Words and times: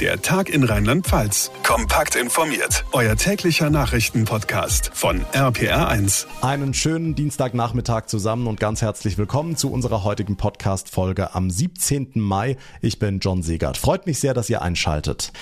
Der 0.00 0.20
Tag 0.20 0.48
in 0.48 0.64
Rheinland-Pfalz. 0.64 1.52
Kompakt 1.62 2.16
informiert. 2.16 2.84
Euer 2.90 3.14
täglicher 3.14 3.70
Nachrichtenpodcast 3.70 4.90
von 4.92 5.20
RPR1. 5.32 6.26
Einen 6.42 6.74
schönen 6.74 7.14
Dienstagnachmittag 7.14 8.06
zusammen 8.06 8.48
und 8.48 8.58
ganz 8.58 8.82
herzlich 8.82 9.18
willkommen 9.18 9.56
zu 9.56 9.70
unserer 9.70 10.02
heutigen 10.02 10.36
Podcast-Folge 10.36 11.36
am 11.36 11.48
17. 11.48 12.10
Mai. 12.14 12.56
Ich 12.82 12.98
bin 12.98 13.20
John 13.20 13.44
Segert. 13.44 13.78
Freut 13.78 14.06
mich 14.06 14.18
sehr, 14.18 14.34
dass 14.34 14.50
ihr 14.50 14.62
einschaltet. 14.62 15.32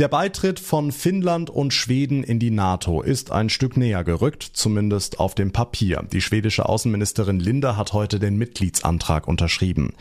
Der 0.00 0.08
Beitritt 0.08 0.58
von 0.58 0.90
Finnland 0.90 1.48
und 1.48 1.72
Schweden 1.72 2.24
in 2.24 2.40
die 2.40 2.50
NATO 2.50 3.02
ist 3.02 3.30
ein 3.30 3.48
Stück 3.48 3.76
näher 3.76 4.02
gerückt, 4.02 4.42
zumindest 4.42 5.20
auf 5.20 5.36
dem 5.36 5.52
Papier. 5.52 6.04
Die 6.12 6.20
schwedische 6.20 6.68
Außenministerin 6.68 7.38
Linde 7.38 7.76
hat 7.76 7.92
heute 7.92 8.18
den 8.18 8.36
Mitgliedsantrag 8.36 9.28
unterschrieben. 9.28 9.94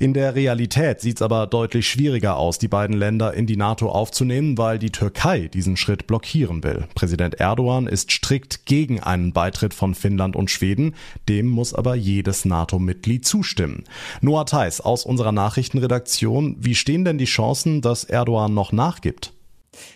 In 0.00 0.14
der 0.14 0.34
Realität 0.34 1.00
sieht 1.00 1.18
es 1.18 1.22
aber 1.22 1.46
deutlich 1.46 1.88
schwieriger 1.88 2.36
aus, 2.36 2.58
die 2.58 2.68
beiden 2.68 2.96
Länder 2.96 3.34
in 3.34 3.46
die 3.46 3.51
die 3.52 3.58
NATO 3.58 3.90
aufzunehmen, 3.90 4.56
weil 4.56 4.78
die 4.78 4.88
Türkei 4.88 5.48
diesen 5.48 5.76
Schritt 5.76 6.06
blockieren 6.06 6.64
will. 6.64 6.88
Präsident 6.94 7.34
Erdogan 7.34 7.86
ist 7.86 8.10
strikt 8.10 8.64
gegen 8.64 9.00
einen 9.00 9.34
Beitritt 9.34 9.74
von 9.74 9.94
Finnland 9.94 10.36
und 10.36 10.50
Schweden. 10.50 10.94
Dem 11.28 11.48
muss 11.48 11.74
aber 11.74 11.94
jedes 11.94 12.46
NATO-Mitglied 12.46 13.26
zustimmen. 13.26 13.84
Noah 14.22 14.46
Theis 14.46 14.80
aus 14.80 15.04
unserer 15.04 15.32
Nachrichtenredaktion. 15.32 16.56
Wie 16.60 16.74
stehen 16.74 17.04
denn 17.04 17.18
die 17.18 17.26
Chancen, 17.26 17.82
dass 17.82 18.04
Erdogan 18.04 18.54
noch 18.54 18.72
nachgibt? 18.72 19.34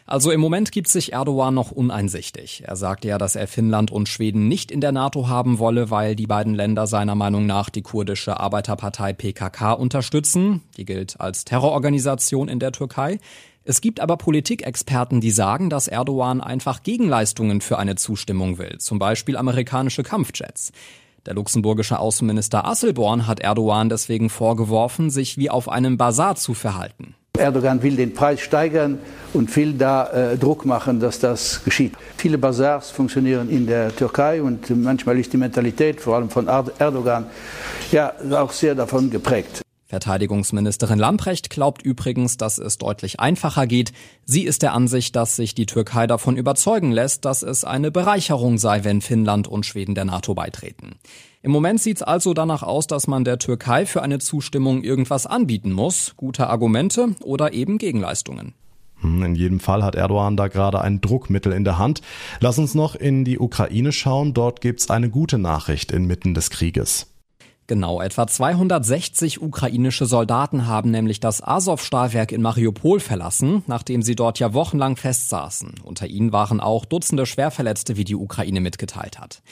Also 0.06 0.30
im 0.30 0.40
Moment 0.40 0.72
gibt 0.72 0.88
sich 0.88 1.12
Erdogan 1.12 1.54
noch 1.54 1.70
uneinsichtig. 1.70 2.62
Er 2.66 2.76
sagte 2.76 3.08
ja, 3.08 3.18
dass 3.18 3.36
er 3.36 3.46
Finnland 3.46 3.90
und 3.90 4.08
Schweden 4.08 4.48
nicht 4.48 4.70
in 4.70 4.80
der 4.80 4.92
NATO 4.92 5.28
haben 5.28 5.58
wolle, 5.58 5.90
weil 5.90 6.16
die 6.16 6.26
beiden 6.26 6.54
Länder 6.54 6.86
seiner 6.86 7.14
Meinung 7.14 7.46
nach 7.46 7.70
die 7.70 7.82
kurdische 7.82 8.40
Arbeiterpartei 8.40 9.12
PKK 9.12 9.72
unterstützen. 9.72 10.62
Die 10.76 10.84
gilt 10.84 11.20
als 11.20 11.44
Terrororganisation 11.44 12.48
in 12.48 12.58
der 12.58 12.72
Türkei. 12.72 13.18
Es 13.64 13.80
gibt 13.80 13.98
aber 13.98 14.16
Politikexperten, 14.16 15.20
die 15.20 15.32
sagen, 15.32 15.70
dass 15.70 15.88
Erdogan 15.88 16.40
einfach 16.40 16.84
Gegenleistungen 16.84 17.60
für 17.60 17.78
eine 17.78 17.96
Zustimmung 17.96 18.58
will, 18.58 18.78
zum 18.78 19.00
Beispiel 19.00 19.36
amerikanische 19.36 20.04
Kampfjets. 20.04 20.70
Der 21.26 21.34
luxemburgische 21.34 21.98
Außenminister 21.98 22.64
Asselborn 22.64 23.26
hat 23.26 23.40
Erdogan 23.40 23.88
deswegen 23.88 24.30
vorgeworfen, 24.30 25.10
sich 25.10 25.36
wie 25.36 25.50
auf 25.50 25.68
einem 25.68 25.96
Bazar 25.96 26.36
zu 26.36 26.54
verhalten. 26.54 27.16
Erdogan 27.38 27.82
will 27.82 27.96
den 27.96 28.14
Preis 28.14 28.40
steigern 28.40 28.98
und 29.32 29.54
will 29.56 29.74
da 29.74 30.06
äh, 30.32 30.36
Druck 30.36 30.64
machen, 30.64 31.00
dass 31.00 31.18
das 31.18 31.62
geschieht. 31.64 31.94
Viele 32.16 32.38
Bazars 32.38 32.90
funktionieren 32.90 33.50
in 33.50 33.66
der 33.66 33.94
Türkei 33.94 34.40
und 34.42 34.70
manchmal 34.70 35.18
ist 35.18 35.32
die 35.32 35.36
Mentalität, 35.36 36.00
vor 36.00 36.16
allem 36.16 36.30
von 36.30 36.48
Erdogan, 36.48 37.26
ja 37.92 38.12
auch 38.32 38.52
sehr 38.52 38.74
davon 38.74 39.10
geprägt. 39.10 39.65
Verteidigungsministerin 39.86 40.98
Lamprecht 40.98 41.48
glaubt 41.48 41.80
übrigens, 41.82 42.36
dass 42.36 42.58
es 42.58 42.76
deutlich 42.76 43.20
einfacher 43.20 43.68
geht. 43.68 43.92
Sie 44.24 44.42
ist 44.42 44.62
der 44.62 44.74
Ansicht, 44.74 45.14
dass 45.14 45.36
sich 45.36 45.54
die 45.54 45.66
Türkei 45.66 46.08
davon 46.08 46.36
überzeugen 46.36 46.90
lässt, 46.90 47.24
dass 47.24 47.42
es 47.42 47.64
eine 47.64 47.92
Bereicherung 47.92 48.58
sei, 48.58 48.82
wenn 48.82 49.00
Finnland 49.00 49.46
und 49.46 49.64
Schweden 49.64 49.94
der 49.94 50.04
NATO 50.04 50.34
beitreten. 50.34 50.96
Im 51.42 51.52
Moment 51.52 51.80
sieht 51.80 51.98
es 51.98 52.02
also 52.02 52.34
danach 52.34 52.64
aus, 52.64 52.88
dass 52.88 53.06
man 53.06 53.22
der 53.22 53.38
Türkei 53.38 53.86
für 53.86 54.02
eine 54.02 54.18
Zustimmung 54.18 54.82
irgendwas 54.82 55.26
anbieten 55.26 55.72
muss, 55.72 56.14
gute 56.16 56.48
Argumente 56.48 57.14
oder 57.22 57.52
eben 57.52 57.78
Gegenleistungen. 57.78 58.54
Hm, 59.00 59.22
in 59.22 59.34
jedem 59.36 59.60
Fall 59.60 59.84
hat 59.84 59.94
Erdogan 59.94 60.36
da 60.36 60.48
gerade 60.48 60.80
ein 60.80 61.00
Druckmittel 61.00 61.52
in 61.52 61.62
der 61.62 61.78
Hand. 61.78 62.02
Lass 62.40 62.58
uns 62.58 62.74
noch 62.74 62.96
in 62.96 63.24
die 63.24 63.38
Ukraine 63.38 63.92
schauen. 63.92 64.34
Dort 64.34 64.60
gibt's 64.60 64.90
eine 64.90 65.10
gute 65.10 65.38
Nachricht 65.38 65.92
inmitten 65.92 66.34
des 66.34 66.50
Krieges. 66.50 67.06
Genau, 67.68 68.00
etwa 68.00 68.28
260 68.28 69.42
ukrainische 69.42 70.06
Soldaten 70.06 70.68
haben 70.68 70.92
nämlich 70.92 71.18
das 71.18 71.42
Azov-Stahlwerk 71.42 72.30
in 72.30 72.40
Mariupol 72.40 73.00
verlassen, 73.00 73.64
nachdem 73.66 74.02
sie 74.02 74.14
dort 74.14 74.38
ja 74.38 74.54
wochenlang 74.54 74.96
festsaßen. 74.96 75.74
Unter 75.82 76.06
ihnen 76.06 76.32
waren 76.32 76.60
auch 76.60 76.84
Dutzende 76.84 77.26
Schwerverletzte, 77.26 77.96
wie 77.96 78.04
die 78.04 78.14
Ukraine 78.14 78.60
mitgeteilt 78.60 79.18
hat. 79.18 79.42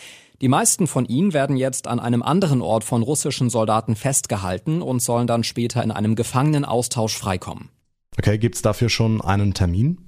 Die 0.41 0.49
meisten 0.49 0.87
von 0.87 1.07
ihnen 1.07 1.33
werden 1.33 1.57
jetzt 1.57 1.89
an 1.89 1.99
einem 1.99 2.23
anderen 2.23 2.63
Ort 2.63 2.85
von 2.85 3.03
russischen 3.03 3.51
Soldaten 3.51 3.97
festgehalten 3.97 4.81
und 4.81 5.01
sollen 5.01 5.27
dann 5.27 5.43
später 5.43 5.83
in 5.83 5.91
einem 5.91 6.15
Gefangenenaustausch 6.15 7.17
freikommen. 7.17 7.71
Okay, 8.17 8.39
gibt's 8.39 8.63
dafür 8.63 8.91
schon 8.91 9.21
einen 9.21 9.55
Termin? 9.55 10.04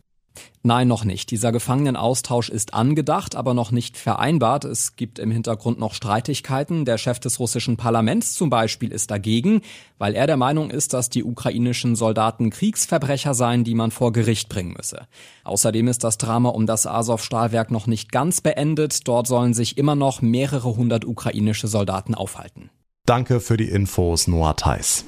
Nein, 0.63 0.89
noch 0.89 1.05
nicht. 1.05 1.31
Dieser 1.31 1.53
Gefangenenaustausch 1.53 2.49
ist 2.49 2.75
angedacht, 2.75 3.37
aber 3.37 3.55
noch 3.55 3.71
nicht 3.71 3.97
vereinbart. 3.97 4.65
Es 4.65 4.97
gibt 4.97 5.19
im 5.19 5.31
Hintergrund 5.31 5.79
noch 5.79 5.95
Streitigkeiten. 5.95 6.85
Der 6.85 6.99
Chef 6.99 7.21
des 7.21 7.39
russischen 7.39 7.77
Parlaments 7.77 8.35
zum 8.35 8.51
Beispiel 8.51 8.91
ist 8.91 9.11
dagegen, 9.11 9.61
weil 9.99 10.15
er 10.15 10.27
der 10.27 10.37
Meinung 10.37 10.71
ist, 10.71 10.93
dass 10.93 11.09
die 11.09 11.23
ukrainischen 11.23 11.95
Soldaten 11.95 12.51
Kriegsverbrecher 12.51 13.35
seien, 13.35 13.65
die 13.65 13.75
man 13.75 13.91
vor 13.91 14.13
Gericht 14.13 14.49
bringen 14.49 14.75
müsse. 14.77 15.07
Außerdem 15.45 15.89
ist 15.89 16.03
das 16.03 16.19
Drama 16.19 16.49
um 16.49 16.67
das 16.67 16.87
Azov-Stahlwerk 16.87 17.71
noch 17.71 17.87
nicht 17.87 18.11
ganz 18.11 18.41
beendet. 18.41 19.07
Dort 19.07 19.27
sollen 19.29 19.55
sich 19.55 19.79
immer 19.79 19.95
noch 19.95 20.21
mehrere 20.21 20.77
hundert 20.77 21.05
ukrainische 21.05 21.69
Soldaten 21.69 22.15
aufhalten. 22.15 22.71
Danke 23.07 23.39
für 23.39 23.57
die 23.57 23.69
Infos, 23.69 24.27
Noah 24.27 24.57
Theis. 24.57 25.05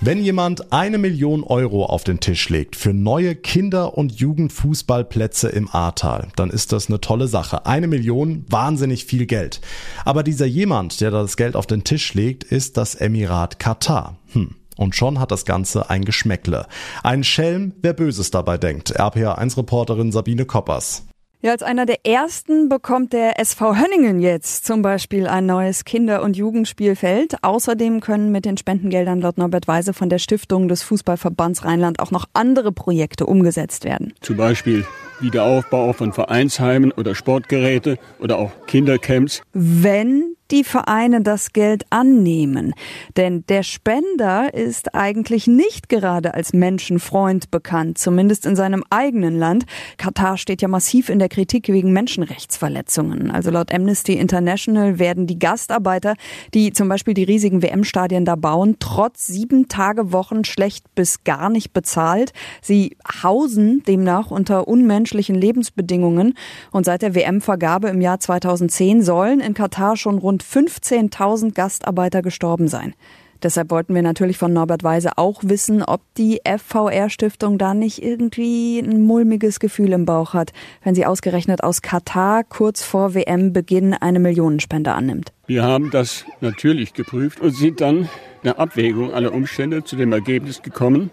Wenn 0.00 0.22
jemand 0.22 0.72
eine 0.72 0.96
Million 0.96 1.42
Euro 1.42 1.84
auf 1.84 2.04
den 2.04 2.20
Tisch 2.20 2.50
legt 2.50 2.76
für 2.76 2.94
neue 2.94 3.34
Kinder- 3.34 3.98
und 3.98 4.12
Jugendfußballplätze 4.12 5.48
im 5.48 5.68
Ahrtal, 5.68 6.28
dann 6.36 6.50
ist 6.50 6.70
das 6.70 6.88
eine 6.88 7.00
tolle 7.00 7.26
Sache. 7.26 7.66
Eine 7.66 7.88
Million, 7.88 8.44
wahnsinnig 8.48 9.06
viel 9.06 9.26
Geld. 9.26 9.60
Aber 10.04 10.22
dieser 10.22 10.46
jemand, 10.46 11.00
der 11.00 11.10
das 11.10 11.36
Geld 11.36 11.56
auf 11.56 11.66
den 11.66 11.82
Tisch 11.82 12.14
legt, 12.14 12.44
ist 12.44 12.76
das 12.76 12.94
Emirat 12.94 13.58
Katar. 13.58 14.18
Hm. 14.34 14.54
Und 14.76 14.94
schon 14.94 15.18
hat 15.18 15.32
das 15.32 15.44
Ganze 15.44 15.90
ein 15.90 16.04
Geschmäckle. 16.04 16.68
Ein 17.02 17.24
Schelm, 17.24 17.74
wer 17.82 17.92
Böses 17.92 18.30
dabei 18.30 18.56
denkt. 18.56 19.00
RPA1-Reporterin 19.00 20.12
Sabine 20.12 20.44
Koppers. 20.44 21.08
Ja, 21.40 21.52
als 21.52 21.62
einer 21.62 21.86
der 21.86 22.04
ersten 22.04 22.68
bekommt 22.68 23.12
der 23.12 23.38
SV 23.38 23.76
Hönningen 23.76 24.18
jetzt 24.18 24.66
zum 24.66 24.82
Beispiel 24.82 25.28
ein 25.28 25.46
neues 25.46 25.84
Kinder- 25.84 26.22
und 26.22 26.36
Jugendspielfeld. 26.36 27.44
Außerdem 27.44 28.00
können 28.00 28.32
mit 28.32 28.44
den 28.44 28.56
Spendengeldern 28.56 29.20
laut 29.20 29.38
Norbert 29.38 29.68
Weise 29.68 29.94
von 29.94 30.08
der 30.08 30.18
Stiftung 30.18 30.66
des 30.66 30.82
Fußballverbands 30.82 31.64
Rheinland 31.64 32.00
auch 32.00 32.10
noch 32.10 32.24
andere 32.32 32.72
Projekte 32.72 33.24
umgesetzt 33.24 33.84
werden. 33.84 34.14
Zum 34.20 34.36
Beispiel 34.36 34.84
Wiederaufbau 35.20 35.92
von 35.92 36.12
Vereinsheimen 36.12 36.90
oder 36.90 37.14
Sportgeräte 37.14 37.98
oder 38.18 38.36
auch 38.38 38.50
Kindercamps. 38.66 39.42
Wenn 39.52 40.34
die 40.50 40.64
Vereine 40.64 41.20
das 41.22 41.52
Geld 41.52 41.84
annehmen. 41.90 42.74
Denn 43.16 43.44
der 43.48 43.62
Spender 43.62 44.52
ist 44.54 44.94
eigentlich 44.94 45.46
nicht 45.46 45.88
gerade 45.88 46.34
als 46.34 46.52
Menschenfreund 46.52 47.50
bekannt, 47.50 47.98
zumindest 47.98 48.46
in 48.46 48.56
seinem 48.56 48.84
eigenen 48.90 49.38
Land. 49.38 49.64
Katar 49.96 50.38
steht 50.38 50.62
ja 50.62 50.68
massiv 50.68 51.08
in 51.08 51.18
der 51.18 51.28
Kritik 51.28 51.68
wegen 51.68 51.92
Menschenrechtsverletzungen. 51.92 53.30
Also 53.30 53.50
laut 53.50 53.72
Amnesty 53.72 54.14
International 54.14 54.98
werden 54.98 55.26
die 55.26 55.38
Gastarbeiter, 55.38 56.14
die 56.54 56.72
zum 56.72 56.88
Beispiel 56.88 57.14
die 57.14 57.24
riesigen 57.24 57.62
WM-Stadien 57.62 58.24
da 58.24 58.36
bauen, 58.36 58.76
trotz 58.78 59.26
sieben 59.26 59.68
Tage 59.68 60.12
Wochen 60.12 60.44
schlecht 60.44 60.94
bis 60.94 61.24
gar 61.24 61.50
nicht 61.50 61.72
bezahlt. 61.72 62.32
Sie 62.62 62.96
hausen 63.22 63.82
demnach 63.86 64.30
unter 64.30 64.68
unmenschlichen 64.68 65.36
Lebensbedingungen 65.36 66.34
und 66.70 66.84
seit 66.84 67.02
der 67.02 67.14
WM-Vergabe 67.14 67.88
im 67.88 68.00
Jahr 68.00 68.20
2010 68.20 69.02
sollen 69.02 69.40
in 69.40 69.54
Katar 69.54 69.96
schon 69.96 70.18
rund 70.18 70.37
rund 70.38 70.44
15.000 70.44 71.54
Gastarbeiter 71.54 72.22
gestorben 72.22 72.68
sein. 72.68 72.94
Deshalb 73.40 73.70
wollten 73.70 73.94
wir 73.94 74.02
natürlich 74.02 74.36
von 74.36 74.52
Norbert 74.52 74.82
Weise 74.82 75.16
auch 75.16 75.42
wissen, 75.44 75.84
ob 75.84 76.00
die 76.16 76.40
FVR-Stiftung 76.44 77.56
da 77.56 77.72
nicht 77.72 78.02
irgendwie 78.02 78.80
ein 78.80 79.02
mulmiges 79.02 79.60
Gefühl 79.60 79.92
im 79.92 80.06
Bauch 80.06 80.34
hat, 80.34 80.52
wenn 80.82 80.96
sie 80.96 81.06
ausgerechnet 81.06 81.62
aus 81.62 81.80
Katar 81.80 82.42
kurz 82.42 82.82
vor 82.82 83.14
WM-Beginn 83.14 83.94
eine 83.94 84.18
Millionenspende 84.18 84.92
annimmt. 84.92 85.32
Wir 85.46 85.62
haben 85.62 85.92
das 85.92 86.24
natürlich 86.40 86.94
geprüft 86.94 87.40
und 87.40 87.52
sind 87.52 87.80
dann 87.80 88.08
nach 88.42 88.56
Abwägung 88.56 89.14
aller 89.14 89.32
Umstände 89.32 89.84
zu 89.84 89.94
dem 89.94 90.12
Ergebnis 90.12 90.62
gekommen, 90.62 91.10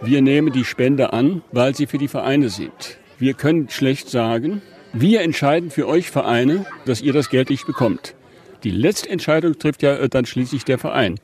wir 0.00 0.22
nehmen 0.22 0.52
die 0.52 0.64
Spende 0.64 1.12
an, 1.12 1.42
weil 1.50 1.74
sie 1.74 1.88
für 1.88 1.98
die 1.98 2.06
Vereine 2.06 2.50
sind. 2.50 2.98
Wir 3.18 3.34
können 3.34 3.68
schlecht 3.68 4.08
sagen, 4.08 4.62
wir 4.92 5.22
entscheiden 5.22 5.70
für 5.70 5.88
euch 5.88 6.08
Vereine, 6.08 6.66
dass 6.84 7.02
ihr 7.02 7.12
das 7.12 7.30
Geld 7.30 7.50
nicht 7.50 7.66
bekommt. 7.66 8.14
Die 8.64 8.70
letzte 8.70 9.08
Entscheidung 9.10 9.58
trifft 9.58 9.82
ja 9.82 9.96
äh, 9.96 10.08
dann 10.08 10.26
schließlich 10.26 10.64
der 10.64 10.78
Verein. 10.78 11.16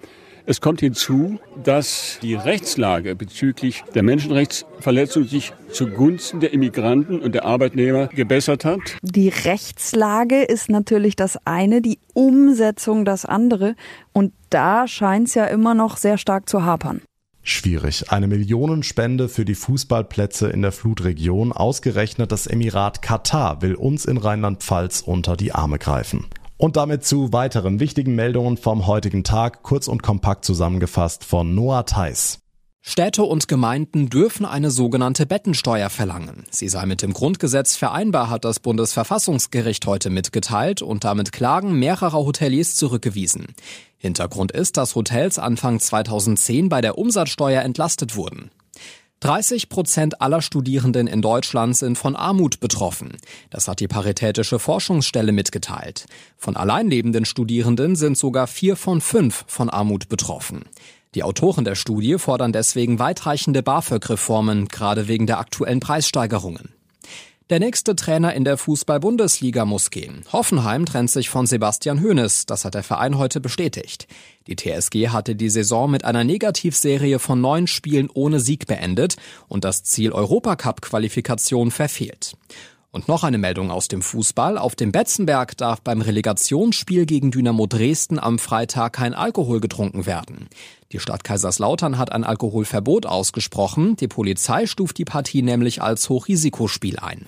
Es 0.47 0.61
kommt 0.61 0.81
hinzu, 0.81 1.39
dass 1.63 2.19
die 2.21 2.35
Rechtslage 2.35 3.17
bezüglich 3.17 3.83
der 3.95 4.03
Menschenrechtsverletzung 4.03 5.25
sich 5.25 5.55
zugunsten 5.73 6.41
der 6.41 6.53
Immigranten 6.53 7.21
und 7.21 7.35
der 7.35 7.47
Arbeitnehmer 7.47 8.09
gebessert 8.09 8.67
hat. 8.67 8.81
Die 9.01 9.31
Rechtslage 9.31 10.43
ist 10.43 10.69
natürlich 10.69 11.17
das 11.17 11.39
eine, 11.47 11.81
die 11.81 11.99
Umsetzung 12.13 13.07
das 13.07 13.25
andere. 13.25 13.75
Und 14.13 14.35
da 14.51 14.87
scheint 14.87 15.29
es 15.29 15.35
ja 15.35 15.47
immer 15.47 15.75
noch 15.75 15.97
sehr 15.97 16.19
stark 16.19 16.47
zu 16.47 16.63
hapern. 16.63 17.01
Schwierig. 17.43 18.11
Eine 18.11 18.27
Millionenspende 18.27 19.31
für 19.31 19.47
die 19.47 19.55
Fußballplätze 19.55 20.49
in 20.49 20.61
der 20.61 20.73
Flutregion. 20.73 21.53
Ausgerechnet 21.53 22.33
das 22.33 22.47
Emirat 22.47 23.01
Katar 23.01 23.63
will 23.63 23.75
uns 23.75 24.05
in 24.05 24.19
Rheinland-Pfalz 24.19 25.01
unter 25.01 25.37
die 25.37 25.53
Arme 25.53 25.79
greifen. 25.79 26.27
Und 26.56 26.77
damit 26.77 27.05
zu 27.05 27.33
weiteren 27.33 27.81
wichtigen 27.81 28.15
Meldungen 28.15 28.56
vom 28.56 28.87
heutigen 28.87 29.25
Tag, 29.25 29.62
kurz 29.62 29.89
und 29.89 30.03
kompakt 30.03 30.45
zusammengefasst 30.45 31.25
von 31.25 31.55
Noah 31.55 31.85
Theis. 31.85 32.39
Städte 32.87 33.23
und 33.23 33.49
Gemeinden 33.49 34.11
dürfen 34.11 34.45
eine 34.45 34.71
sogenannte 34.71 35.25
Bettensteuer 35.25 35.89
verlangen. 35.89 36.45
Sie 36.51 36.69
sei 36.69 36.85
mit 36.85 37.01
dem 37.01 37.15
Grundgesetz 37.15 37.77
vereinbar, 37.77 38.29
hat 38.29 38.45
das 38.45 38.61
Bundesverfassungsgericht 38.61 39.87
heute 39.87 40.11
mitgeteilt 40.11 40.83
und 40.83 41.03
damit 41.03 41.33
Klagen 41.33 41.79
mehrerer 41.79 42.19
Hoteliers 42.19 42.77
zurückgewiesen. 42.77 43.47
Hintergrund 43.97 44.53
ist, 44.53 44.77
dass 44.77 44.95
Hotels 44.95 45.39
Anfang 45.39 45.81
2010 45.81 46.69
bei 46.69 46.83
der 46.83 46.99
Umsatzsteuer 46.99 47.62
entlastet 47.62 48.17
wurden. 48.17 48.51
30 49.25 49.71
Prozent 49.71 50.21
aller 50.21 50.43
Studierenden 50.43 51.06
in 51.06 51.23
Deutschland 51.23 51.75
sind 51.75 51.97
von 51.97 52.15
Armut 52.15 52.61
betroffen. 52.61 53.17
Das 53.49 53.69
hat 53.69 53.81
die 53.81 53.88
Paritätische 53.88 54.59
Forschungsstelle 54.59 55.32
mitgeteilt. 55.32 56.05
Von 56.37 56.56
alleinlebenden 56.56 57.25
Studierenden 57.25 57.97
sind 57.97 58.19
sogar 58.19 58.47
vier 58.47 58.76
von 58.76 59.00
fünf 59.00 59.47
von 59.47 59.71
Armut 59.71 60.11
betroffen. 60.11 60.67
Die 61.15 61.23
Autoren 61.23 61.65
der 61.65 61.75
Studie 61.75 62.19
fordern 62.19 62.53
deswegen 62.53 62.99
weitreichende 62.99 63.62
BAföG-Reformen, 63.62 64.69
gerade 64.69 65.09
wegen 65.09 65.27
der 65.27 65.38
aktuellen 65.38 65.81
Preissteigerungen. 65.81 66.75
Der 67.50 67.61
nächste 67.61 67.94
Trainer 67.94 68.32
in 68.32 68.44
der 68.44 68.56
Fußball-Bundesliga 68.56 69.67
muss 69.67 69.91
gehen. 69.91 70.25
Hoffenheim 70.32 70.87
trennt 70.87 71.11
sich 71.11 71.29
von 71.29 71.44
Sebastian 71.46 72.02
Hoeneß, 72.02 72.46
das 72.46 72.64
hat 72.64 72.73
der 72.73 72.82
Verein 72.82 73.19
heute 73.19 73.38
bestätigt. 73.38 74.06
Die 74.46 74.56
TSG 74.56 75.08
hatte 75.08 75.37
die 75.37 75.50
Saison 75.50 75.91
mit 75.91 76.06
einer 76.06 76.25
Negativserie 76.25 77.19
von 77.19 77.43
neun 77.43 77.67
Spielen 77.67 78.08
ohne 78.14 78.41
Sieg 78.41 78.67
beendet 78.67 79.17
und 79.46 79.64
das 79.64 79.82
Ziel 79.82 80.12
Europacup-Qualifikation 80.12 81.70
verfehlt. 81.70 82.35
Und 82.94 83.08
noch 83.08 83.25
eine 83.25 83.38
Meldung 83.38 83.73
aus 83.73 83.88
dem 83.88 84.02
Fußball. 84.02 84.56
Auf 84.56 84.76
dem 84.76 84.93
Betzenberg 84.93 85.56
darf 85.56 85.81
beim 85.81 86.00
Relegationsspiel 86.00 87.06
gegen 87.06 87.32
Dynamo 87.32 87.67
Dresden 87.67 88.20
am 88.20 88.38
Freitag 88.38 88.93
kein 88.93 89.14
Alkohol 89.14 89.58
getrunken 89.58 90.06
werden. 90.06 90.49
Die 90.93 91.00
Stadt 91.00 91.25
Kaiserslautern 91.25 91.99
hat 91.99 92.12
ein 92.12 92.23
Alkoholverbot 92.23 93.05
ausgesprochen. 93.05 93.96
Die 93.96 94.06
Polizei 94.06 94.67
stuft 94.67 94.96
die 94.96 95.05
Partie 95.05 95.43
nämlich 95.43 95.82
als 95.82 96.08
Hochrisikospiel 96.08 97.00
ein. 97.00 97.26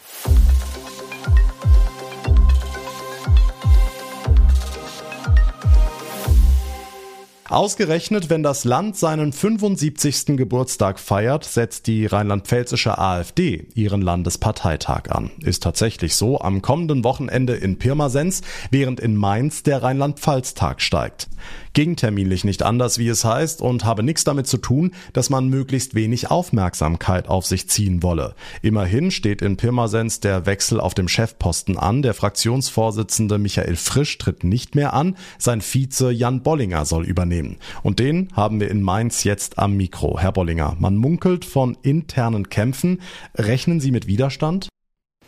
Ausgerechnet, 7.49 8.29
wenn 8.29 8.43
das 8.43 8.65
Land 8.65 8.97
seinen 8.97 9.33
75. 9.33 10.37
Geburtstag 10.37 10.99
feiert, 10.99 11.45
setzt 11.45 11.87
die 11.87 12.07
rheinland-pfälzische 12.07 12.99
AfD 12.99 13.69
ihren 13.75 14.03
Landesparteitag 14.03 15.11
an. 15.11 15.31
Ist 15.41 15.63
tatsächlich 15.63 16.17
so 16.17 16.41
am 16.41 16.61
kommenden 16.61 17.05
Wochenende 17.05 17.55
in 17.55 17.79
Pirmasens, 17.79 18.43
während 18.71 18.99
in 18.99 19.15
Mainz 19.15 19.63
der 19.63 19.83
Rheinland-Pfalz-Tag 19.83 20.81
steigt 20.81 21.29
ging 21.77 21.95
terminlich 21.95 22.43
nicht 22.43 22.63
anders, 22.63 22.97
wie 22.97 23.09
es 23.09 23.23
heißt, 23.23 23.61
und 23.61 23.85
habe 23.85 24.03
nichts 24.03 24.25
damit 24.25 24.47
zu 24.47 24.57
tun, 24.57 24.93
dass 25.13 25.29
man 25.29 25.51
möglichst 25.51 25.95
wenig 25.95 26.31
Aufmerksamkeit 26.31 27.29
auf 27.29 27.45
sich 27.45 27.69
ziehen 27.69 28.03
wolle. 28.03 28.35
Immerhin 28.63 29.11
steht 29.11 29.43
in 29.43 29.59
Pirmasens 29.59 30.21
der 30.21 30.47
Wechsel 30.47 30.81
auf 30.81 30.95
dem 30.95 31.07
Chefposten 31.07 31.77
an. 31.77 32.01
Der 32.01 32.15
Fraktionsvorsitzende 32.15 33.37
Michael 33.37 33.77
Frisch 33.77 34.17
tritt 34.17 34.43
nicht 34.43 34.75
mehr 34.75 34.95
an. 34.95 35.19
Sein 35.37 35.61
Vize 35.61 36.11
Jan 36.11 36.43
Bollinger 36.43 36.87
soll 36.87 37.05
übernehmen. 37.05 37.59
Und 37.83 37.99
den 37.99 38.31
haben 38.33 38.59
wir 38.59 38.71
in 38.71 38.81
Mainz 38.81 39.25
jetzt 39.25 39.59
am 39.59 39.77
Mikro. 39.77 40.19
Herr 40.19 40.33
Bollinger, 40.33 40.77
man 40.79 40.97
munkelt 40.97 41.45
von 41.45 41.77
internen 41.83 42.49
Kämpfen. 42.49 43.03
Rechnen 43.35 43.81
Sie 43.81 43.91
mit 43.91 44.07
Widerstand? 44.07 44.69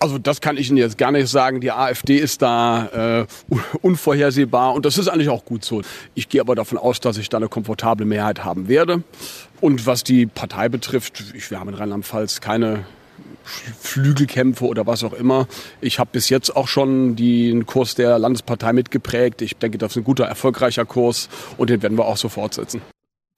Also 0.00 0.18
das 0.18 0.40
kann 0.40 0.56
ich 0.56 0.68
Ihnen 0.68 0.78
jetzt 0.78 0.96
gar 0.96 1.10
nicht 1.10 1.28
sagen. 1.28 1.60
Die 1.60 1.72
AfD 1.72 2.16
ist 2.16 2.42
da 2.42 3.20
äh, 3.20 3.26
unvorhersehbar 3.82 4.74
und 4.74 4.86
das 4.86 4.96
ist 4.96 5.08
eigentlich 5.08 5.28
auch 5.28 5.44
gut 5.44 5.64
so. 5.64 5.82
Ich 6.14 6.28
gehe 6.28 6.40
aber 6.40 6.54
davon 6.54 6.78
aus, 6.78 7.00
dass 7.00 7.18
ich 7.18 7.28
da 7.28 7.38
eine 7.38 7.48
komfortable 7.48 8.06
Mehrheit 8.06 8.44
haben 8.44 8.68
werde. 8.68 9.02
Und 9.60 9.86
was 9.86 10.04
die 10.04 10.26
Partei 10.26 10.68
betrifft, 10.68 11.24
ich, 11.34 11.50
wir 11.50 11.58
haben 11.58 11.68
in 11.68 11.74
Rheinland-Pfalz 11.74 12.40
keine 12.40 12.84
Flügelkämpfe 13.80 14.66
oder 14.66 14.86
was 14.86 15.02
auch 15.02 15.14
immer. 15.14 15.48
Ich 15.80 15.98
habe 15.98 16.10
bis 16.12 16.28
jetzt 16.28 16.54
auch 16.54 16.68
schon 16.68 17.16
den 17.16 17.66
Kurs 17.66 17.94
der 17.94 18.18
Landespartei 18.18 18.72
mitgeprägt. 18.72 19.42
Ich 19.42 19.56
denke, 19.56 19.78
das 19.78 19.92
ist 19.92 19.96
ein 19.96 20.04
guter, 20.04 20.26
erfolgreicher 20.26 20.84
Kurs 20.84 21.28
und 21.56 21.70
den 21.70 21.82
werden 21.82 21.98
wir 21.98 22.04
auch 22.04 22.16
so 22.16 22.28
fortsetzen. 22.28 22.82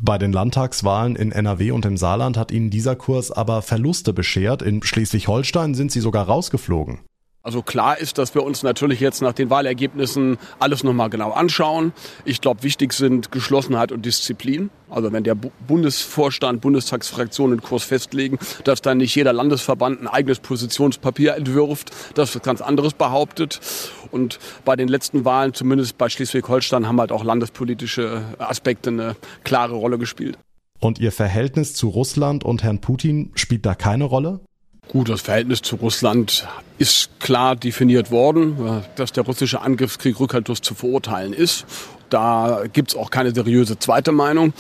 Bei 0.03 0.17
den 0.17 0.33
Landtagswahlen 0.33 1.15
in 1.15 1.31
NRW 1.31 1.73
und 1.73 1.85
im 1.85 1.97
Saarland 1.99 2.39
hat 2.39 2.53
ihnen 2.53 2.71
dieser 2.71 2.97
Kurs 2.97 3.31
aber 3.31 3.61
Verluste 3.61 4.13
beschert. 4.13 4.63
In 4.63 4.83
Schleswig-Holstein 4.83 5.75
sind 5.75 5.93
sie 5.93 6.01
sogar 6.01 6.27
rausgeflogen. 6.27 7.01
Also 7.43 7.63
klar 7.63 7.99
ist, 7.99 8.19
dass 8.19 8.35
wir 8.35 8.43
uns 8.43 8.63
natürlich 8.63 9.01
jetzt 9.01 9.23
nach 9.23 9.33
den 9.33 9.49
Wahlergebnissen 9.49 10.37
alles 10.59 10.85
nochmal 10.85 11.09
genau 11.09 11.31
anschauen. 11.33 11.95
Ich 12.27 12.43
glaube, 12.43 12.63
wichtig 12.63 12.93
sind 12.93 13.33
Geschlossenheit 13.33 13.93
und 13.93 14.05
Disziplin. 14.05 14.69
Also 14.91 15.11
wenn 15.13 15.25
der 15.25 15.35
Bundesvorstand, 15.35 16.61
Bundestagsfraktionen 16.61 17.59
einen 17.59 17.67
Kurs 17.67 17.85
festlegen, 17.85 18.39
dass 18.65 18.83
dann 18.83 18.99
nicht 18.99 19.15
jeder 19.15 19.33
Landesverband 19.33 20.03
ein 20.03 20.07
eigenes 20.07 20.41
Positionspapier 20.41 21.35
entwirft, 21.35 21.93
das 22.15 22.35
was 22.35 22.43
ganz 22.43 22.61
anderes 22.61 22.93
behauptet. 22.93 23.61
Und 24.11 24.39
bei 24.67 24.77
den 24.77 24.89
letzten 24.89 25.25
Wahlen, 25.25 25.55
zumindest 25.55 25.97
bei 25.97 26.11
Schleswig-Holstein, 26.11 26.87
haben 26.87 27.01
halt 27.01 27.13
auch 27.13 27.25
landespolitische 27.25 28.23
Aspekte 28.39 28.91
eine 28.91 29.17
klare 29.45 29.77
Rolle 29.77 29.97
gespielt. 29.97 30.37
Und 30.79 30.99
Ihr 30.99 31.13
Verhältnis 31.13 31.75
zu 31.75 31.89
Russland 31.89 32.45
und 32.45 32.63
Herrn 32.63 32.81
Putin 32.81 33.33
spielt 33.35 33.65
da 33.65 33.75
keine 33.75 34.05
Rolle? 34.05 34.41
Gut, 34.91 35.09
das 35.09 35.21
Verhältnis 35.21 35.63
zu 35.63 35.77
Russland 35.77 36.49
ist 36.79 37.21
klar 37.21 37.55
definiert 37.55 38.11
worden, 38.11 38.83
dass 38.97 39.13
der 39.13 39.23
russische 39.23 39.61
Angriffskrieg 39.61 40.19
rückhaltlos 40.19 40.63
zu 40.63 40.75
verurteilen 40.75 41.33
ist. 41.33 41.65
Da 42.09 42.65
gibt 42.73 42.91
es 42.91 42.97
auch 42.97 43.11
keine 43.11 43.33
seriöse 43.33 43.79
zweite 43.79 44.11
Meinung. 44.11 44.53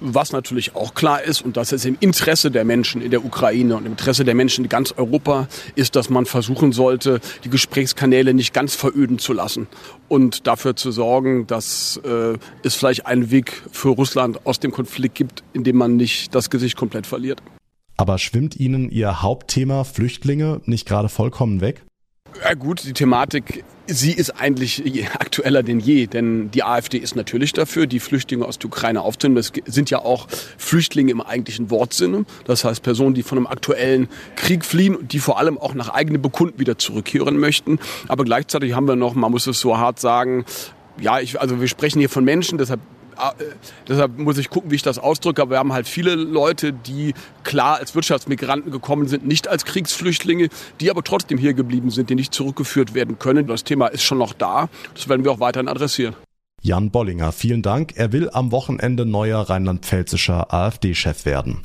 Was 0.00 0.32
natürlich 0.32 0.74
auch 0.74 0.94
klar 0.94 1.22
ist, 1.22 1.42
und 1.42 1.58
das 1.58 1.72
ist 1.72 1.84
im 1.84 1.98
Interesse 2.00 2.50
der 2.50 2.64
Menschen 2.64 3.02
in 3.02 3.10
der 3.10 3.22
Ukraine 3.22 3.76
und 3.76 3.84
im 3.84 3.92
Interesse 3.92 4.24
der 4.24 4.34
Menschen 4.34 4.64
in 4.64 4.70
ganz 4.70 4.94
Europa, 4.96 5.48
ist, 5.74 5.96
dass 5.96 6.08
man 6.08 6.24
versuchen 6.24 6.72
sollte, 6.72 7.20
die 7.44 7.50
Gesprächskanäle 7.50 8.32
nicht 8.32 8.54
ganz 8.54 8.74
veröden 8.74 9.18
zu 9.18 9.34
lassen 9.34 9.66
und 10.08 10.46
dafür 10.46 10.76
zu 10.76 10.92
sorgen, 10.92 11.46
dass 11.46 12.00
äh, 12.04 12.38
es 12.62 12.74
vielleicht 12.74 13.04
einen 13.04 13.30
Weg 13.30 13.60
für 13.70 13.90
Russland 13.90 14.46
aus 14.46 14.60
dem 14.60 14.72
Konflikt 14.72 15.16
gibt, 15.16 15.42
in 15.52 15.62
dem 15.62 15.76
man 15.76 15.96
nicht 15.96 16.34
das 16.34 16.48
Gesicht 16.48 16.76
komplett 16.76 17.06
verliert. 17.06 17.42
Aber 17.98 18.18
schwimmt 18.18 18.56
Ihnen 18.56 18.90
Ihr 18.90 19.22
Hauptthema 19.22 19.82
Flüchtlinge 19.82 20.60
nicht 20.64 20.86
gerade 20.86 21.08
vollkommen 21.08 21.60
weg? 21.60 21.82
Ja 22.44 22.54
gut, 22.54 22.84
die 22.84 22.92
Thematik, 22.92 23.64
sie 23.88 24.12
ist 24.12 24.30
eigentlich 24.30 24.84
aktueller 25.18 25.64
denn 25.64 25.80
je, 25.80 26.06
denn 26.06 26.50
die 26.52 26.62
AfD 26.62 26.98
ist 26.98 27.16
natürlich 27.16 27.52
dafür, 27.52 27.88
die 27.88 27.98
Flüchtlinge 27.98 28.44
aus 28.44 28.58
der 28.58 28.68
Ukraine 28.68 29.00
aufzunehmen. 29.00 29.36
Das 29.36 29.50
sind 29.66 29.90
ja 29.90 29.98
auch 29.98 30.28
Flüchtlinge 30.30 31.10
im 31.10 31.20
eigentlichen 31.20 31.70
Wortsinne. 31.70 32.24
Das 32.44 32.62
heißt 32.62 32.84
Personen, 32.84 33.14
die 33.14 33.24
von 33.24 33.38
einem 33.38 33.46
aktuellen 33.48 34.08
Krieg 34.36 34.64
fliehen 34.64 34.94
und 34.94 35.12
die 35.12 35.18
vor 35.18 35.38
allem 35.38 35.58
auch 35.58 35.74
nach 35.74 35.88
eigenem 35.88 36.22
Bekunden 36.22 36.60
wieder 36.60 36.78
zurückkehren 36.78 37.38
möchten. 37.38 37.80
Aber 38.06 38.24
gleichzeitig 38.24 38.74
haben 38.74 38.86
wir 38.86 38.94
noch, 38.94 39.14
man 39.14 39.32
muss 39.32 39.48
es 39.48 39.58
so 39.58 39.76
hart 39.76 39.98
sagen, 39.98 40.44
ja, 41.00 41.18
ich, 41.18 41.40
also 41.40 41.60
wir 41.60 41.68
sprechen 41.68 41.98
hier 41.98 42.08
von 42.08 42.24
Menschen, 42.24 42.58
deshalb 42.58 42.80
deshalb 43.86 44.18
muss 44.18 44.38
ich 44.38 44.50
gucken, 44.50 44.70
wie 44.70 44.76
ich 44.76 44.82
das 44.82 44.98
ausdrücke. 44.98 45.42
Aber 45.42 45.52
wir 45.52 45.58
haben 45.58 45.72
halt 45.72 45.88
viele 45.88 46.14
Leute, 46.14 46.72
die 46.72 47.14
klar 47.44 47.76
als 47.76 47.94
Wirtschaftsmigranten 47.94 48.70
gekommen 48.70 49.08
sind, 49.08 49.26
nicht 49.26 49.48
als 49.48 49.64
Kriegsflüchtlinge, 49.64 50.48
die 50.80 50.90
aber 50.90 51.02
trotzdem 51.02 51.38
hier 51.38 51.54
geblieben 51.54 51.90
sind, 51.90 52.10
die 52.10 52.14
nicht 52.14 52.34
zurückgeführt 52.34 52.94
werden 52.94 53.18
können. 53.18 53.46
Das 53.46 53.64
Thema 53.64 53.88
ist 53.88 54.02
schon 54.02 54.18
noch 54.18 54.32
da. 54.32 54.68
Das 54.94 55.08
werden 55.08 55.24
wir 55.24 55.32
auch 55.32 55.40
weiterhin 55.40 55.68
adressieren. 55.68 56.14
Jan 56.60 56.90
Bollinger, 56.90 57.32
vielen 57.32 57.62
Dank. 57.62 57.92
Er 57.96 58.12
will 58.12 58.30
am 58.30 58.50
Wochenende 58.50 59.06
neuer 59.06 59.48
rheinland-pfälzischer 59.48 60.52
AfD-Chef 60.52 61.24
werden. 61.24 61.62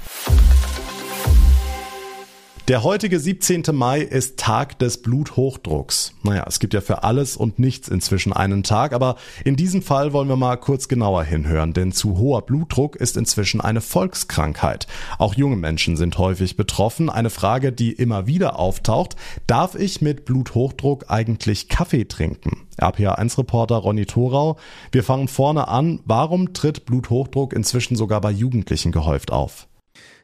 Der 2.70 2.82
heutige 2.82 3.20
17. 3.20 3.63
Mai 3.74 4.00
ist 4.00 4.39
Tag 4.39 4.79
des 4.79 5.01
Bluthochdrucks. 5.01 6.13
Naja, 6.24 6.46
es 6.48 6.62
gibt 6.62 6.74
ja 6.74 6.79
für 6.79 7.03
alles 7.03 7.36
und 7.36 7.60
nichts 7.60 7.89
inzwischen 7.89 8.32
einen 8.32 8.63
Tag, 8.63 8.93
aber 8.93 9.17
in 9.43 9.58
diesem 9.58 9.82
Fall 9.82 10.13
wollen 10.13 10.29
wir 10.29 10.38
mal 10.38 10.55
kurz 10.55 10.88
genauer 10.88 11.25
hinhören, 11.25 11.74
denn 11.74 11.91
zu 11.91 12.17
hoher 12.17 12.41
Blutdruck 12.43 12.96
ist 12.96 13.17
inzwischen 13.17 13.60
eine 13.60 13.82
Volkskrankheit. 13.82 14.88
Auch 15.17 15.34
junge 15.34 15.58
Menschen 15.58 15.98
sind 15.98 16.17
häufig 16.17 16.55
betroffen. 16.55 17.10
Eine 17.10 17.29
Frage, 17.29 17.74
die 17.74 17.91
immer 17.91 18.27
wieder 18.27 18.58
auftaucht, 18.58 19.17
darf 19.46 19.75
ich 19.75 20.00
mit 20.00 20.24
Bluthochdruck 20.24 21.10
eigentlich 21.10 21.67
Kaffee 21.67 22.05
trinken? 22.05 22.65
RPA1-Reporter 22.79 23.75
Ronny 23.75 24.05
Thorau. 24.05 24.55
Wir 24.93 25.03
fangen 25.03 25.27
vorne 25.27 25.67
an. 25.67 26.00
Warum 26.05 26.53
tritt 26.53 26.86
Bluthochdruck 26.86 27.51
inzwischen 27.51 27.98
sogar 27.98 28.22
bei 28.22 28.32
Jugendlichen 28.32 28.93
gehäuft 28.93 29.34
auf? 29.34 29.67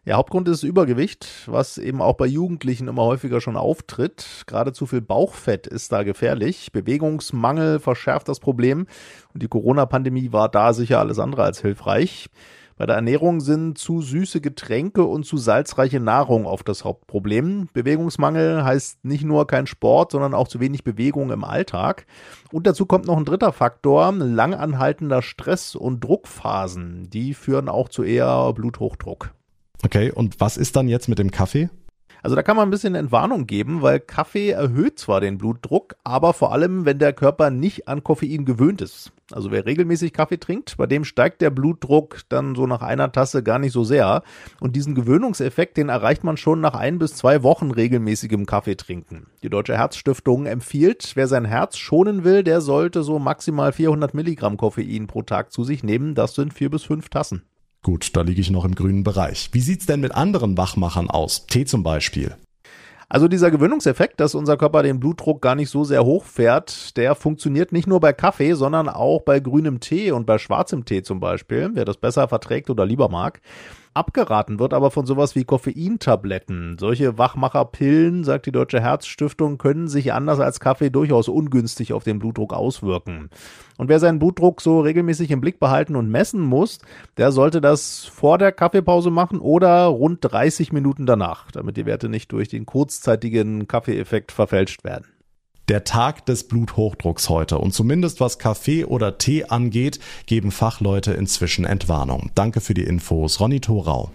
Der 0.06 0.16
Hauptgrund 0.16 0.48
ist 0.48 0.64
Übergewicht, 0.64 1.28
was 1.48 1.78
eben 1.78 2.02
auch 2.02 2.16
bei 2.16 2.26
Jugendlichen 2.26 2.88
immer 2.88 3.04
häufiger 3.04 3.42
schon 3.42 3.58
auftritt. 3.58 4.44
Gerade 4.48 4.72
zu 4.72 4.86
viel 4.86 5.02
Bauchfett 5.02 5.68
ist 5.68 5.92
da 5.92 6.04
gefährlich. 6.04 6.72
Bewegungsmangel 6.72 7.80
verschärft 7.80 8.30
das 8.30 8.40
Problem 8.40 8.88
und 9.34 9.44
die 9.44 9.50
Corona-Pandemie 9.50 10.32
war 10.32 10.50
da 10.50 10.74
sicher 10.74 11.00
alles 11.00 11.20
andere 11.20 11.44
als 11.44 11.62
hilfreich. 11.62 12.30
Bei 12.80 12.86
der 12.86 12.96
Ernährung 12.96 13.42
sind 13.42 13.78
zu 13.78 14.02
süße 14.02 14.40
Getränke 14.40 15.04
und 15.04 15.26
zu 15.26 15.36
salzreiche 15.36 16.00
Nahrung 16.00 16.46
oft 16.46 16.70
das 16.70 16.86
Hauptproblem. 16.86 17.68
Bewegungsmangel 17.74 18.64
heißt 18.64 19.04
nicht 19.04 19.26
nur 19.26 19.48
kein 19.48 19.68
Sport, 19.68 20.14
sondern 20.14 20.34
auch 20.34 20.48
zu 20.48 20.62
wenig 20.62 20.86
Bewegung 20.86 21.30
im 21.32 21.44
Alltag. 21.44 22.06
Und 22.54 22.68
dazu 22.68 22.86
kommt 22.86 23.06
noch 23.06 23.18
ein 23.18 23.26
dritter 23.26 23.52
Faktor, 23.52 24.14
langanhaltender 24.14 25.22
Stress 25.22 25.76
und 25.76 26.06
Druckphasen. 26.06 27.10
Die 27.10 27.34
führen 27.34 27.68
auch 27.68 27.90
zu 27.90 28.04
eher 28.04 28.54
Bluthochdruck. 28.54 29.34
Okay, 29.84 30.12
und 30.12 30.40
was 30.40 30.58
ist 30.58 30.76
dann 30.76 30.88
jetzt 30.88 31.08
mit 31.08 31.20
dem 31.20 31.32
Kaffee? 31.32 31.70
Also 32.22 32.36
da 32.36 32.44
kann 32.44 32.58
man 32.58 32.68
ein 32.68 32.72
bisschen 32.72 32.96
Entwarnung 32.96 33.48
geben, 33.48 33.82
weil 33.82 34.00
Kaffee 34.00 34.50
erhöht 34.50 35.00
zwar 35.00 35.22
den 35.22 35.38
Blutdruck, 35.38 35.96
aber 36.04 36.34
vor 36.34 36.52
allem, 36.52 36.86
wenn 36.86 37.00
der 37.00 37.14
Körper 37.14 37.50
nicht 37.50 37.88
an 37.88 38.04
Koffein 38.04 38.44
gewöhnt 38.44 38.82
ist. 38.82 39.14
Also 39.32 39.52
wer 39.52 39.66
regelmäßig 39.66 40.12
Kaffee 40.12 40.40
trinkt, 40.40 40.76
bei 40.78 40.88
dem 40.88 41.06
steigt 41.06 41.42
der 41.42 41.52
Blutdruck 41.52 42.22
dann 42.30 42.56
so 42.56 42.68
nach 42.68 42.82
einer 42.82 43.12
Tasse 43.12 43.44
gar 43.44 43.60
nicht 43.60 43.72
so 43.72 43.84
sehr. 43.84 44.24
Und 44.60 44.76
diesen 44.76 44.96
Gewöhnungseffekt, 44.96 45.78
den 45.78 45.90
erreicht 45.90 46.24
man 46.24 46.36
schon 46.36 46.60
nach 46.60 46.74
ein 46.74 47.00
bis 47.00 47.16
zwei 47.16 47.44
Wochen 47.44 47.72
regelmäßigem 47.72 48.46
Kaffee 48.46 48.76
trinken. 48.76 49.28
Die 49.44 49.50
Deutsche 49.50 49.78
Herzstiftung 49.78 50.46
empfiehlt, 50.46 51.12
wer 51.16 51.28
sein 51.28 51.46
Herz 51.46 51.78
schonen 51.78 52.24
will, 52.24 52.44
der 52.44 52.60
sollte 52.60 53.04
so 53.04 53.20
maximal 53.20 53.72
400 53.72 54.14
Milligramm 54.14 54.58
Koffein 54.58 55.08
pro 55.08 55.22
Tag 55.22 55.52
zu 55.52 55.64
sich 55.64 55.84
nehmen. 55.84 56.16
Das 56.16 56.34
sind 56.34 56.54
vier 56.54 56.72
bis 56.72 56.84
fünf 56.84 57.10
Tassen. 57.10 57.44
Gut, 57.82 58.16
da 58.16 58.22
liege 58.22 58.42
ich 58.42 58.52
noch 58.52 58.66
im 58.66 58.76
grünen 58.76 59.04
Bereich. 59.04 59.50
Wie 59.54 59.62
sieht's 59.62 59.86
denn 59.86 60.02
mit 60.02 60.14
anderen 60.14 60.58
Wachmachern 60.58 61.10
aus? 61.10 61.48
Tee 61.48 61.66
zum 61.66 61.84
Beispiel. 61.84 62.36
Also 63.12 63.28
dieser 63.28 63.50
Gewöhnungseffekt, 63.50 64.20
dass 64.20 64.36
unser 64.36 64.56
Körper 64.56 64.84
den 64.84 65.00
Blutdruck 65.00 65.42
gar 65.42 65.56
nicht 65.56 65.72
so 65.72 65.84
sehr 65.84 66.06
hochfährt, 66.06 66.96
der 66.96 67.16
funktioniert 67.16 67.72
nicht 67.72 67.88
nur 67.88 68.00
bei 68.00 68.14
Kaffee, 68.14 68.54
sondern 68.54 68.88
auch 68.88 69.22
bei 69.22 69.40
grünem 69.40 69.80
Tee 69.80 70.12
und 70.12 70.28
bei 70.28 70.38
schwarzem 70.38 70.86
Tee 70.86 71.02
zum 71.02 71.20
Beispiel, 71.20 71.72
wer 71.74 71.86
das 71.86 71.98
besser 71.98 72.28
verträgt 72.28 72.70
oder 72.70 72.86
lieber 72.86 73.10
mag. 73.10 73.42
Abgeraten 73.94 74.60
wird 74.60 74.74
aber 74.74 74.92
von 74.92 75.06
sowas 75.06 75.36
wie 75.36 75.44
Koffeintabletten. 75.44 76.78
Solche 76.80 77.18
Wachmacherpillen, 77.18 78.24
sagt 78.24 78.46
die 78.46 78.52
Deutsche 78.52 78.82
Herzstiftung, 78.82 79.58
können 79.58 79.88
sich 79.88 80.14
anders 80.14 80.40
als 80.40 80.60
Kaffee 80.60 80.90
durchaus 80.90 81.28
ungünstig 81.28 81.94
auf 81.94 82.04
den 82.04 82.20
Blutdruck 82.20 82.54
auswirken. 82.54 83.30
Und 83.78 83.90
wer 83.90 84.00
seinen 84.00 84.20
Blutdruck 84.20 84.62
so 84.62 84.82
regelmäßig 84.82 85.32
im 85.32 85.42
Blick 85.42 85.60
behalten 85.60 85.96
und 85.96 86.10
messen 86.10 86.42
muss, 86.42 86.80
der 87.18 87.32
sollte 87.32 87.62
das 87.62 88.06
vor 88.06 88.38
der 88.38 88.52
Kaffeepause 88.52 89.12
machen 89.12 89.40
oder 89.40 89.86
rund 89.86 90.20
30 90.22 90.72
Minuten 90.72 91.06
danach, 91.06 91.52
damit 91.52 91.78
die 91.78 91.86
Werte 91.86 92.10
nicht 92.10 92.32
durch 92.32 92.48
den 92.48 92.66
kurzzeitigen 92.66 93.68
Kaffeeeffekt 93.68 94.32
verfälscht 94.32 94.84
werden 94.84 95.06
der 95.70 95.84
Tag 95.84 96.26
des 96.26 96.48
Bluthochdrucks 96.48 97.30
heute. 97.30 97.60
Und 97.60 97.74
zumindest 97.74 98.20
was 98.20 98.40
Kaffee 98.40 98.86
oder 98.86 99.18
Tee 99.18 99.46
angeht, 99.46 100.00
geben 100.26 100.52
Fachleute 100.52 101.14
inzwischen 101.14 101.66
Entwarnung. 101.66 102.32
Danke 102.36 102.60
für 102.60 102.74
die 102.74 102.84
Infos, 102.84 103.40
Ronny 103.40 103.60
Thorau. 103.60 104.12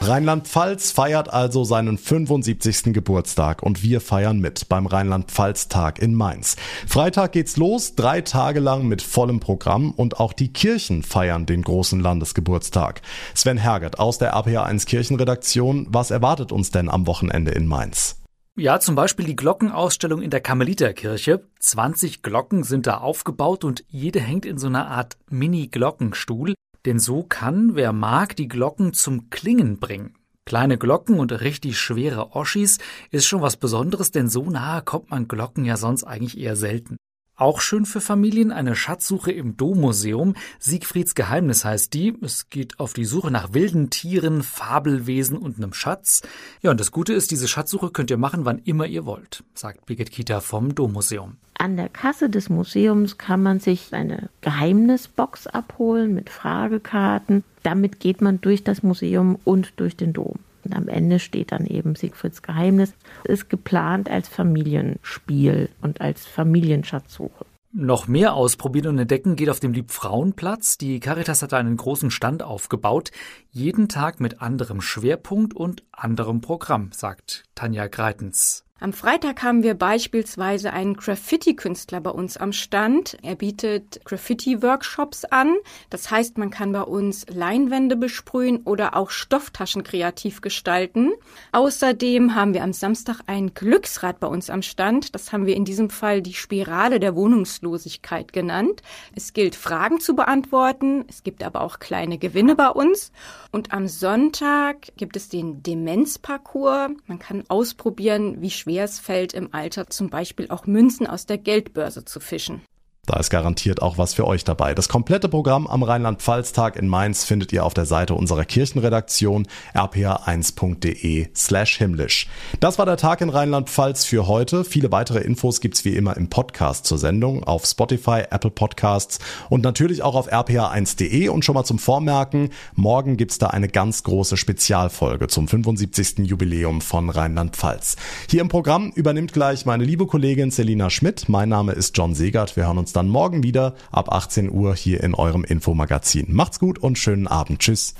Rheinland-Pfalz 0.00 0.92
feiert 0.92 1.32
also 1.32 1.64
seinen 1.64 1.98
75. 1.98 2.94
Geburtstag 2.94 3.62
und 3.62 3.82
wir 3.82 4.00
feiern 4.00 4.38
mit 4.38 4.68
beim 4.68 4.86
Rheinland-Pfalz-Tag 4.86 5.98
in 5.98 6.14
Mainz. 6.14 6.56
Freitag 6.86 7.32
geht's 7.32 7.56
los, 7.56 7.94
drei 7.94 8.20
Tage 8.20 8.60
lang 8.60 8.86
mit 8.86 9.02
vollem 9.02 9.40
Programm 9.40 9.90
und 9.90 10.20
auch 10.20 10.32
die 10.32 10.52
Kirchen 10.52 11.02
feiern 11.02 11.46
den 11.46 11.62
großen 11.62 12.00
Landesgeburtstag. 12.00 13.02
Sven 13.34 13.58
Hergert 13.58 13.98
aus 13.98 14.18
der 14.18 14.34
RPA1 14.34 14.86
Kirchenredaktion, 14.86 15.86
was 15.90 16.10
erwartet 16.10 16.52
uns 16.52 16.70
denn 16.70 16.88
am 16.88 17.06
Wochenende 17.06 17.50
in 17.50 17.66
Mainz? 17.66 18.17
Ja, 18.58 18.80
zum 18.80 18.96
Beispiel 18.96 19.24
die 19.24 19.36
Glockenausstellung 19.36 20.20
in 20.20 20.30
der 20.30 20.40
Karmeliterkirche. 20.40 21.44
20 21.60 22.22
Glocken 22.22 22.64
sind 22.64 22.88
da 22.88 22.96
aufgebaut 22.96 23.62
und 23.62 23.84
jede 23.86 24.18
hängt 24.18 24.44
in 24.44 24.58
so 24.58 24.66
einer 24.66 24.88
Art 24.88 25.16
Mini-Glockenstuhl. 25.30 26.54
Denn 26.84 26.98
so 26.98 27.22
kann, 27.22 27.76
wer 27.76 27.92
mag, 27.92 28.34
die 28.34 28.48
Glocken 28.48 28.94
zum 28.94 29.30
Klingen 29.30 29.78
bringen. 29.78 30.16
Kleine 30.44 30.76
Glocken 30.76 31.20
und 31.20 31.40
richtig 31.40 31.78
schwere 31.78 32.34
Oschis 32.34 32.78
ist 33.12 33.26
schon 33.26 33.42
was 33.42 33.58
Besonderes, 33.58 34.10
denn 34.10 34.28
so 34.28 34.50
nahe 34.50 34.82
kommt 34.82 35.10
man 35.10 35.28
Glocken 35.28 35.64
ja 35.64 35.76
sonst 35.76 36.02
eigentlich 36.02 36.36
eher 36.36 36.56
selten. 36.56 36.96
Auch 37.38 37.60
schön 37.60 37.86
für 37.86 38.00
Familien 38.00 38.50
eine 38.50 38.74
Schatzsuche 38.74 39.30
im 39.30 39.56
Dommuseum. 39.56 40.34
Siegfrieds 40.58 41.14
Geheimnis 41.14 41.64
heißt 41.64 41.94
die. 41.94 42.18
Es 42.20 42.50
geht 42.50 42.80
auf 42.80 42.94
die 42.94 43.04
Suche 43.04 43.30
nach 43.30 43.54
wilden 43.54 43.90
Tieren, 43.90 44.42
Fabelwesen 44.42 45.38
und 45.38 45.56
einem 45.56 45.72
Schatz. 45.72 46.22
Ja, 46.62 46.72
und 46.72 46.80
das 46.80 46.90
Gute 46.90 47.12
ist, 47.12 47.30
diese 47.30 47.46
Schatzsuche 47.46 47.90
könnt 47.90 48.10
ihr 48.10 48.16
machen, 48.16 48.44
wann 48.44 48.58
immer 48.58 48.86
ihr 48.86 49.06
wollt, 49.06 49.44
sagt 49.54 49.86
Birgit 49.86 50.10
Kita 50.10 50.40
vom 50.40 50.74
Dommuseum. 50.74 51.36
An 51.54 51.76
der 51.76 51.88
Kasse 51.88 52.28
des 52.28 52.48
Museums 52.48 53.18
kann 53.18 53.40
man 53.40 53.60
sich 53.60 53.94
eine 53.94 54.30
Geheimnisbox 54.40 55.46
abholen 55.46 56.14
mit 56.14 56.30
Fragekarten. 56.30 57.44
Damit 57.62 58.00
geht 58.00 58.20
man 58.20 58.40
durch 58.40 58.64
das 58.64 58.82
Museum 58.82 59.38
und 59.44 59.74
durch 59.76 59.96
den 59.96 60.12
Dom. 60.12 60.40
Und 60.68 60.76
am 60.76 60.88
Ende 60.88 61.18
steht 61.18 61.52
dann 61.52 61.64
eben 61.64 61.94
Siegfrieds 61.94 62.42
Geheimnis. 62.42 62.92
Ist 63.24 63.48
geplant 63.48 64.10
als 64.10 64.28
Familienspiel 64.28 65.70
und 65.80 66.02
als 66.02 66.26
Familienschatzsuche. 66.26 67.46
Noch 67.72 68.06
mehr 68.06 68.34
ausprobieren 68.34 68.88
und 68.88 68.98
entdecken 68.98 69.36
geht 69.36 69.50
auf 69.50 69.60
dem 69.60 69.72
Liebfrauenplatz. 69.72 70.78
Die 70.78 71.00
Caritas 71.00 71.42
hat 71.42 71.54
einen 71.54 71.76
großen 71.76 72.10
Stand 72.10 72.42
aufgebaut, 72.42 73.10
jeden 73.50 73.88
Tag 73.88 74.20
mit 74.20 74.42
anderem 74.42 74.80
Schwerpunkt 74.80 75.54
und 75.54 75.84
anderem 75.92 76.40
Programm, 76.40 76.90
sagt 76.92 77.44
Tanja 77.54 77.86
Greitens. 77.86 78.67
Am 78.80 78.92
Freitag 78.92 79.42
haben 79.42 79.64
wir 79.64 79.74
beispielsweise 79.74 80.72
einen 80.72 80.94
Graffiti-Künstler 80.94 82.00
bei 82.00 82.10
uns 82.10 82.36
am 82.36 82.52
Stand. 82.52 83.18
Er 83.22 83.34
bietet 83.34 84.00
Graffiti-Workshops 84.04 85.24
an. 85.24 85.56
Das 85.90 86.12
heißt, 86.12 86.38
man 86.38 86.50
kann 86.50 86.70
bei 86.70 86.82
uns 86.82 87.26
Leinwände 87.28 87.96
besprühen 87.96 88.58
oder 88.62 88.94
auch 88.94 89.10
Stofftaschen 89.10 89.82
kreativ 89.82 90.42
gestalten. 90.42 91.10
Außerdem 91.50 92.36
haben 92.36 92.54
wir 92.54 92.62
am 92.62 92.72
Samstag 92.72 93.18
ein 93.26 93.52
Glücksrad 93.52 94.20
bei 94.20 94.28
uns 94.28 94.48
am 94.48 94.62
Stand. 94.62 95.12
Das 95.12 95.32
haben 95.32 95.46
wir 95.46 95.56
in 95.56 95.64
diesem 95.64 95.90
Fall 95.90 96.22
die 96.22 96.34
Spirale 96.34 97.00
der 97.00 97.16
Wohnungslosigkeit 97.16 98.32
genannt. 98.32 98.82
Es 99.16 99.32
gilt, 99.32 99.56
Fragen 99.56 99.98
zu 99.98 100.14
beantworten. 100.14 101.04
Es 101.08 101.24
gibt 101.24 101.42
aber 101.42 101.62
auch 101.62 101.80
kleine 101.80 102.16
Gewinne 102.16 102.54
bei 102.54 102.68
uns. 102.68 103.10
Und 103.50 103.72
am 103.72 103.88
Sonntag 103.88 104.96
gibt 104.96 105.16
es 105.16 105.28
den 105.28 105.64
Demenzparcours. 105.64 106.90
Man 107.06 107.18
kann 107.18 107.42
ausprobieren, 107.48 108.40
wie 108.40 108.50
schwer 108.68 108.84
es 108.84 108.98
fällt, 109.00 109.32
im 109.32 109.48
Alter 109.52 109.88
zum 109.88 110.10
Beispiel 110.10 110.50
auch 110.50 110.66
Münzen 110.66 111.06
aus 111.06 111.24
der 111.24 111.38
Geldbörse 111.38 112.04
zu 112.04 112.20
fischen. 112.20 112.60
Da 113.08 113.18
ist 113.18 113.30
garantiert 113.30 113.80
auch 113.80 113.96
was 113.96 114.12
für 114.12 114.26
euch 114.26 114.44
dabei. 114.44 114.74
Das 114.74 114.90
komplette 114.90 115.30
Programm 115.30 115.66
am 115.66 115.82
Rheinland-Pfalz-Tag 115.82 116.76
in 116.76 116.88
Mainz 116.88 117.24
findet 117.24 117.54
ihr 117.54 117.64
auf 117.64 117.72
der 117.72 117.86
Seite 117.86 118.12
unserer 118.12 118.44
Kirchenredaktion 118.44 119.46
rpa1.de 119.74 121.28
slash 121.34 121.78
himmlisch. 121.78 122.28
Das 122.60 122.78
war 122.78 122.84
der 122.84 122.98
Tag 122.98 123.22
in 123.22 123.30
Rheinland-Pfalz 123.30 124.04
für 124.04 124.26
heute. 124.26 124.62
Viele 124.62 124.92
weitere 124.92 125.20
Infos 125.20 125.62
gibt's 125.62 125.86
wie 125.86 125.96
immer 125.96 126.18
im 126.18 126.28
Podcast 126.28 126.84
zur 126.84 126.98
Sendung 126.98 127.44
auf 127.44 127.64
Spotify, 127.64 128.24
Apple 128.28 128.50
Podcasts 128.50 129.20
und 129.48 129.64
natürlich 129.64 130.02
auch 130.02 130.14
auf 130.14 130.30
rpa1.de. 130.30 131.30
Und 131.30 131.46
schon 131.46 131.54
mal 131.54 131.64
zum 131.64 131.78
Vormerken, 131.78 132.50
morgen 132.74 133.16
gibt's 133.16 133.38
da 133.38 133.46
eine 133.46 133.68
ganz 133.68 134.02
große 134.02 134.36
Spezialfolge 134.36 135.28
zum 135.28 135.48
75. 135.48 136.18
Jubiläum 136.28 136.82
von 136.82 137.08
Rheinland-Pfalz. 137.08 137.96
Hier 138.28 138.42
im 138.42 138.48
Programm 138.48 138.92
übernimmt 138.94 139.32
gleich 139.32 139.64
meine 139.64 139.84
liebe 139.84 140.06
Kollegin 140.06 140.50
Selina 140.50 140.90
Schmidt. 140.90 141.30
Mein 141.30 141.48
Name 141.48 141.72
ist 141.72 141.96
John 141.96 142.14
Segert. 142.14 142.54
Wir 142.54 142.66
hören 142.66 142.76
uns 142.76 142.97
dann 142.98 143.08
morgen 143.08 143.44
wieder 143.44 143.74
ab 143.92 144.12
18 144.12 144.50
Uhr 144.50 144.74
hier 144.74 145.02
in 145.02 145.14
eurem 145.14 145.44
Infomagazin. 145.44 146.26
Macht's 146.28 146.58
gut 146.58 146.78
und 146.78 146.98
schönen 146.98 147.28
Abend. 147.28 147.60
Tschüss. 147.60 147.94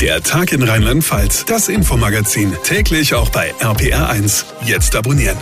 Der 0.00 0.22
Tag 0.22 0.52
in 0.52 0.62
Rheinland-Pfalz, 0.62 1.44
das 1.44 1.68
Infomagazin, 1.68 2.52
täglich 2.64 3.14
auch 3.14 3.28
bei 3.30 3.54
RPR1. 3.60 4.44
Jetzt 4.66 4.96
abonnieren. 4.96 5.36